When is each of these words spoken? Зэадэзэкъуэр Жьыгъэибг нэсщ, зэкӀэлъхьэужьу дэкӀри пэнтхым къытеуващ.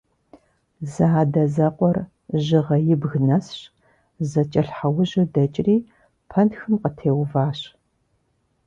Зэадэзэкъуэр 0.91 1.97
Жьыгъэибг 2.45 3.13
нэсщ, 3.27 3.59
зэкӀэлъхьэужьу 4.29 5.29
дэкӀри 5.33 5.77
пэнтхым 6.29 6.73
къытеуващ. 6.81 7.59